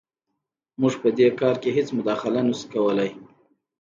[0.79, 3.09] موږ په دې کار کې هېڅ مداخله نه شو کولی.